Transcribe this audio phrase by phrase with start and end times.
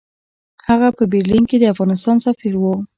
[0.67, 2.75] هغه په برلین کې د افغانستان سفیر وو.